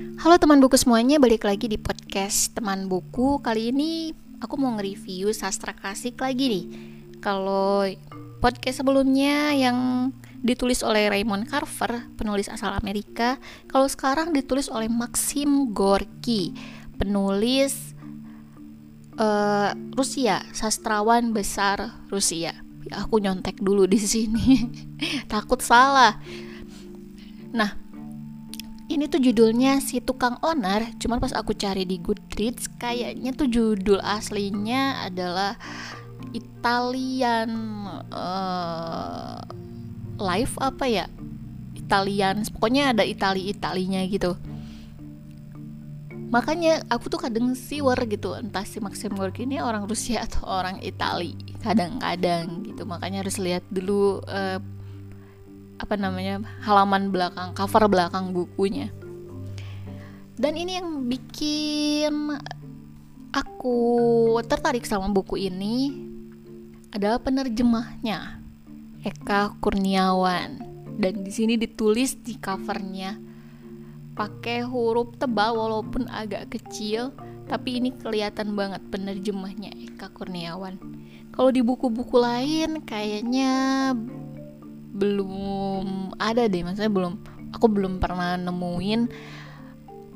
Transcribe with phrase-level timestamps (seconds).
[0.00, 3.44] Halo teman buku semuanya, balik lagi di podcast teman buku.
[3.44, 6.66] Kali ini aku mau nge-review sastra klasik lagi nih.
[7.20, 7.84] Kalau
[8.40, 10.08] podcast sebelumnya yang
[10.40, 13.36] ditulis oleh Raymond Carver, penulis asal Amerika
[13.68, 16.56] Kalau sekarang ditulis oleh Maxim Gorky,
[16.96, 17.92] penulis
[19.20, 22.56] uh, Rusia, sastrawan besar Rusia.
[22.88, 24.64] Aku nyontek dulu di sini,
[25.32, 26.16] takut salah.
[27.52, 27.89] Nah,
[28.90, 34.02] ini tuh judulnya si tukang onar cuman pas aku cari di Goodreads kayaknya tuh judul
[34.02, 35.54] aslinya adalah
[36.34, 37.50] Italian
[38.12, 39.40] uh,
[40.20, 41.06] life apa ya?
[41.74, 44.36] Italian pokoknya ada Itali Italinya gitu.
[46.30, 50.78] Makanya aku tuh kadang siwer gitu entah si Maxim Gorky ini orang Rusia atau orang
[50.78, 52.86] Itali kadang-kadang gitu.
[52.86, 54.62] Makanya harus lihat dulu uh,
[55.80, 58.92] apa namanya halaman belakang cover belakang bukunya.
[60.36, 62.36] Dan ini yang bikin
[63.32, 63.80] aku
[64.44, 65.92] tertarik sama buku ini
[66.92, 68.40] adalah penerjemahnya
[69.00, 70.68] Eka Kurniawan.
[71.00, 73.16] Dan di sini ditulis di covernya.
[74.12, 77.16] Pakai huruf tebal walaupun agak kecil
[77.48, 80.76] tapi ini kelihatan banget penerjemahnya Eka Kurniawan.
[81.32, 83.52] Kalau di buku-buku lain kayaknya
[84.90, 87.14] belum ada deh maksudnya belum
[87.54, 89.00] aku belum pernah nemuin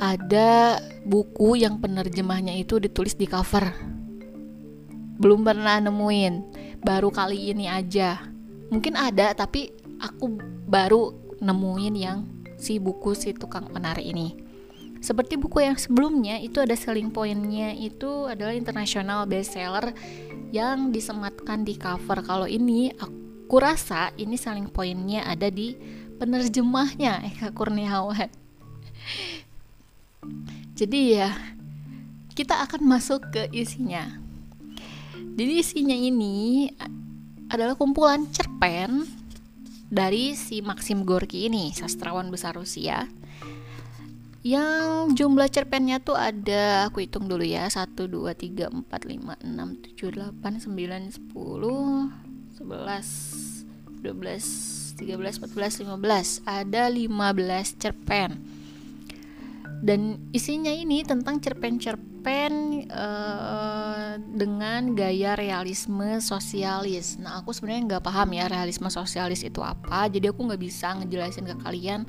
[0.00, 3.68] ada buku yang penerjemahnya itu ditulis di cover.
[5.20, 6.34] Belum pernah nemuin
[6.80, 8.16] baru kali ini aja.
[8.72, 9.68] Mungkin ada tapi
[10.00, 12.24] aku baru nemuin yang
[12.56, 14.32] si buku si tukang penari ini.
[15.04, 19.92] Seperti buku yang sebelumnya itu ada selling pointnya itu adalah international bestseller
[20.48, 22.24] yang disematkan di cover.
[22.24, 23.19] Kalau ini aku
[23.50, 25.74] kurasa ini saling poinnya ada di
[26.22, 28.30] penerjemahnya Eka Kurniawan.
[30.78, 31.34] Jadi ya,
[32.38, 34.06] kita akan masuk ke isinya.
[35.34, 36.70] Jadi isinya ini
[37.50, 39.02] adalah kumpulan cerpen
[39.90, 43.10] dari si Maxim Gorky ini, sastrawan besar Rusia.
[44.46, 49.98] Yang jumlah cerpennya tuh ada, aku hitung dulu ya, 1, 2, 3, 4, 5, 6,
[49.98, 52.29] 7, 8, 9, 10,
[52.60, 58.30] 11 12 13 14 15 ada 15 cerpen
[59.80, 67.16] dan isinya ini tentang cerpen-cerpen uh, dengan gaya realisme sosialis.
[67.16, 71.48] Nah aku sebenarnya nggak paham ya realisme sosialis itu apa, jadi aku nggak bisa ngejelasin
[71.48, 72.04] ke kalian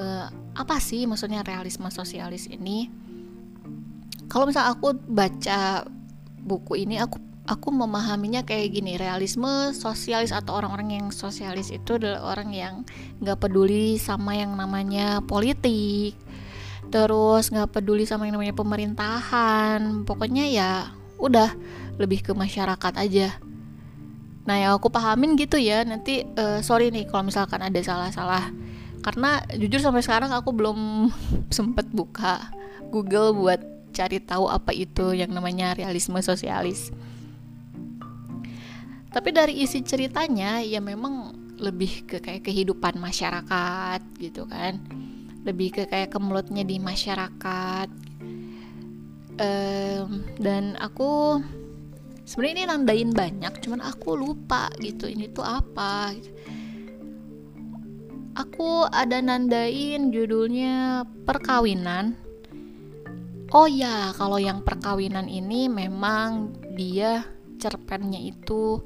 [0.00, 2.88] uh, apa sih maksudnya realisme sosialis ini.
[4.32, 5.84] Kalau misal aku baca
[6.40, 12.34] buku ini, aku aku memahaminya kayak gini realisme sosialis atau orang-orang yang sosialis itu adalah
[12.34, 12.74] orang yang
[13.22, 16.18] nggak peduli sama yang namanya politik
[16.90, 20.70] terus nggak peduli sama yang namanya pemerintahan pokoknya ya
[21.18, 21.54] udah
[21.96, 23.40] lebih ke masyarakat aja.
[24.46, 28.52] Nah yang aku pahamin gitu ya nanti uh, sorry nih kalau misalkan ada salah-salah
[29.02, 31.10] karena jujur sampai sekarang aku belum
[31.56, 32.52] sempet buka
[32.94, 36.92] Google buat cari tahu apa itu yang namanya realisme sosialis
[39.16, 44.76] tapi dari isi ceritanya ya memang lebih ke kayak kehidupan masyarakat gitu kan.
[45.48, 47.88] Lebih ke kayak kemelutnya di masyarakat.
[49.40, 51.40] Um, dan aku
[52.28, 56.16] sebenarnya ini nandain banyak cuman aku lupa gitu ini tuh apa
[58.36, 62.20] aku ada nandain judulnya perkawinan.
[63.56, 67.24] Oh ya kalau yang perkawinan ini memang dia
[67.66, 68.78] cerpennya itu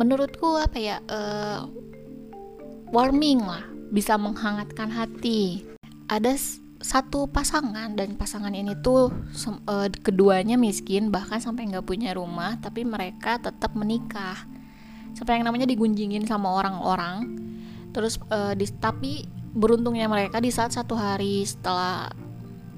[0.00, 1.68] menurutku apa ya uh,
[2.88, 5.68] warming lah bisa menghangatkan hati.
[6.08, 6.34] Ada
[6.80, 9.12] satu pasangan dan pasangan ini tuh
[9.68, 14.48] uh, keduanya miskin bahkan sampai nggak punya rumah tapi mereka tetap menikah.
[15.12, 17.44] Sampai yang namanya digunjingin sama orang-orang
[17.94, 22.10] terus uh, di, tapi beruntungnya mereka di saat satu hari setelah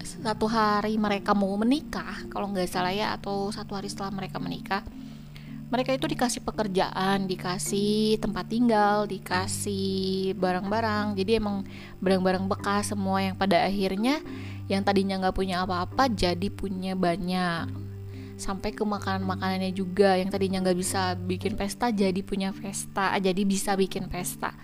[0.02, 4.82] satu hari mereka mau menikah kalau nggak salah ya atau satu hari setelah mereka menikah
[5.66, 11.18] mereka itu dikasih pekerjaan, dikasih tempat tinggal, dikasih barang-barang.
[11.18, 11.66] Jadi emang
[11.98, 14.22] barang-barang bekas semua yang pada akhirnya
[14.70, 17.66] yang tadinya nggak punya apa-apa jadi punya banyak.
[18.38, 23.74] Sampai ke makanan-makanannya juga yang tadinya nggak bisa bikin pesta jadi punya pesta, jadi bisa
[23.74, 24.54] bikin pesta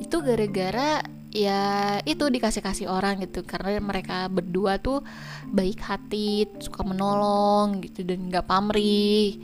[0.00, 3.42] itu gara-gara ya itu dikasih-kasih orang gitu.
[3.42, 5.00] Karena mereka berdua tuh
[5.48, 9.40] baik hati suka menolong gitu dan nggak pamrih.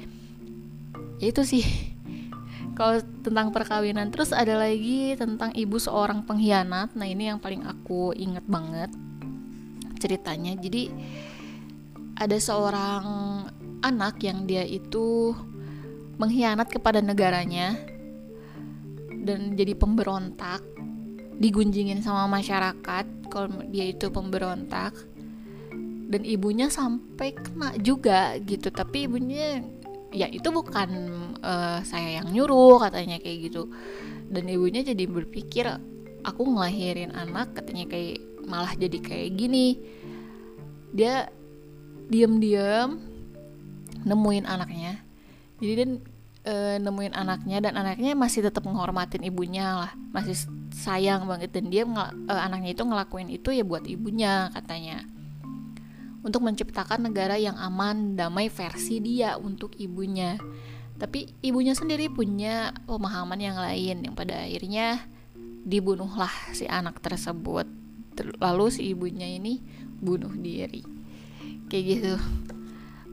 [1.19, 1.65] Ya itu sih.
[2.79, 6.95] Kalau tentang perkawinan terus ada lagi tentang ibu seorang pengkhianat.
[6.95, 8.93] Nah ini yang paling aku inget banget
[9.99, 10.55] ceritanya.
[10.55, 10.93] Jadi
[12.15, 13.05] ada seorang
[13.83, 15.35] anak yang dia itu
[16.19, 17.79] mengkhianat kepada negaranya
[19.23, 20.67] dan jadi pemberontak
[21.39, 24.95] digunjingin sama masyarakat kalau dia itu pemberontak.
[26.09, 28.73] Dan ibunya sampai kena juga gitu.
[28.73, 29.61] Tapi ibunya
[30.09, 30.89] ya itu bukan
[31.45, 33.71] uh, saya yang nyuruh katanya kayak gitu.
[34.29, 35.69] Dan ibunya jadi berpikir
[36.27, 39.79] aku ngelahirin anak katanya kayak malah jadi kayak gini.
[40.93, 41.29] Dia
[42.09, 42.99] diam-diam
[44.09, 45.05] nemuin anaknya.
[45.61, 45.91] Jadi dan
[46.47, 49.93] e, nemuin anaknya dan anaknya masih tetap menghormatin ibunya lah.
[50.15, 55.05] Masih sayang banget dan dia e, anaknya itu ngelakuin itu ya buat ibunya katanya.
[56.23, 60.37] Untuk menciptakan negara yang aman damai versi dia untuk ibunya.
[60.99, 65.07] Tapi ibunya sendiri punya pemahaman yang lain yang pada akhirnya
[65.63, 67.71] dibunuhlah si anak tersebut.
[68.43, 69.63] Lalu si ibunya ini
[70.03, 70.83] bunuh diri.
[71.71, 72.15] Kayak gitu.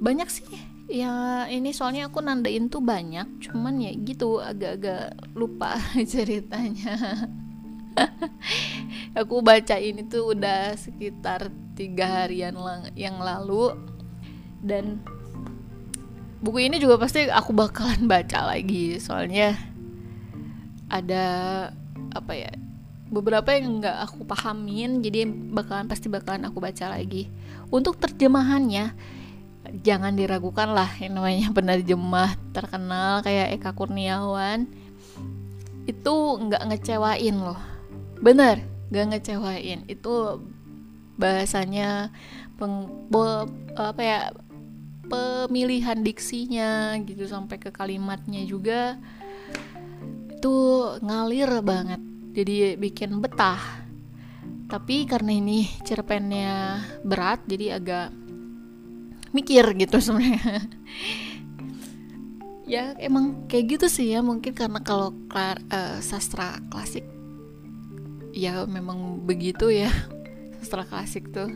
[0.02, 0.50] Banyak sih
[0.86, 5.82] ya ini soalnya aku nandain tuh banyak cuman ya gitu agak-agak lupa
[6.14, 7.26] ceritanya
[9.20, 12.56] aku baca ini tuh udah sekitar tiga harian
[12.96, 13.76] yang lalu.
[14.66, 15.04] Dan
[16.42, 18.98] buku ini juga pasti aku bakalan baca lagi.
[19.00, 19.56] Soalnya
[20.86, 21.26] ada
[22.16, 22.54] apa ya
[23.06, 27.30] beberapa yang nggak aku pahamin jadi bakalan pasti bakalan aku baca lagi.
[27.70, 28.94] Untuk terjemahannya
[29.82, 34.70] jangan diragukan lah yang namanya penerjemah terkenal kayak Eka Kurniawan.
[35.86, 37.75] Itu nggak ngecewain loh
[38.26, 39.86] bener nggak ngecewain.
[39.86, 40.42] Itu
[41.16, 42.10] bahasanya
[42.58, 43.46] peng, bo,
[43.78, 44.20] apa ya
[45.06, 48.98] pemilihan diksinya gitu sampai ke kalimatnya juga
[50.34, 50.58] itu
[51.02, 52.02] ngalir banget.
[52.36, 53.62] Jadi bikin betah.
[54.66, 58.10] Tapi karena ini cerpennya berat jadi agak
[59.32, 60.66] mikir gitu sebenarnya.
[62.66, 67.06] Ya emang kayak gitu sih ya mungkin karena kalau uh, sastra klasik
[68.36, 69.90] ya memang begitu ya.
[70.60, 71.48] Sastra klasik tuh.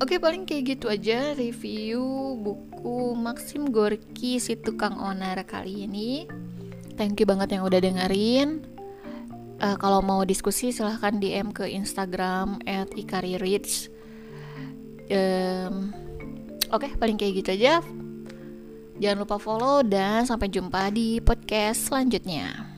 [0.00, 2.00] Oke paling kayak gitu aja review
[2.40, 6.24] buku Maxim Gorki si tukang onar kali ini.
[6.98, 8.64] Thank you banget yang udah dengerin.
[9.60, 12.64] Uh, kalau mau diskusi silahkan DM ke Instagram
[12.96, 13.92] @ikaririch
[15.12, 15.92] um,
[16.72, 17.84] oke paling kayak gitu aja.
[19.00, 22.69] Jangan lupa follow dan sampai jumpa di podcast selanjutnya